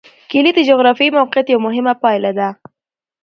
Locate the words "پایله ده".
2.03-2.49